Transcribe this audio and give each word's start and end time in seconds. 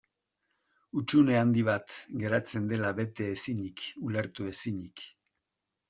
Hutsune 0.99 1.35
handi 1.41 1.65
bat 1.67 1.99
geratzen 2.25 2.67
dela 2.73 2.91
bete 3.03 3.31
ezinik, 3.37 3.87
ulertu 4.11 4.53
ezinik. 4.57 5.07